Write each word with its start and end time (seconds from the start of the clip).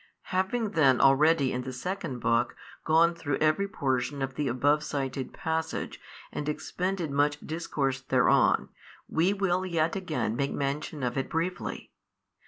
Having 0.33 0.71
then 0.71 0.99
already 0.99 1.51
in 1.53 1.61
the 1.61 1.71
second 1.71 2.21
book 2.21 2.55
gone 2.83 3.13
through 3.13 3.37
every 3.37 3.67
portion 3.67 4.23
of 4.23 4.33
the 4.33 4.47
above 4.47 4.81
cited 4.83 5.31
passage 5.31 5.99
and 6.31 6.49
expended 6.49 7.11
much 7.11 7.39
discourse 7.41 8.01
thereon, 8.01 8.69
we 9.07 9.31
will 9.31 9.63
yet 9.63 9.95
again 9.95 10.35
make 10.35 10.53
mention 10.53 11.03
of 11.03 11.19
it 11.19 11.29
briefly 11.29 11.75
7. 11.93 11.93